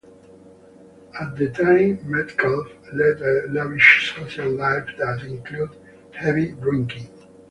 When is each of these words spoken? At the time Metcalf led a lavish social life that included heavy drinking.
At 1.19 1.35
the 1.35 1.49
time 1.51 1.99
Metcalf 2.09 2.71
led 2.91 3.21
a 3.21 3.45
lavish 3.51 4.15
social 4.17 4.49
life 4.49 4.87
that 4.97 5.21
included 5.23 5.77
heavy 6.15 6.53
drinking. 6.53 7.07